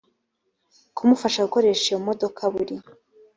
[0.95, 2.75] kumufasha gukoresha iyo modoka buri